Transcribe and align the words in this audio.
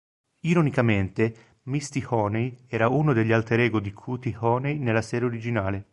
Ironicamente, 0.45 1.59
Misty 1.65 2.03
Honey 2.09 2.57
era 2.65 2.87
uno 2.89 3.13
degli 3.13 3.31
alter 3.31 3.59
ego 3.59 3.79
di 3.79 3.93
Cutie 3.93 4.35
Honey 4.35 4.79
nella 4.79 5.03
serie 5.03 5.27
originale. 5.27 5.85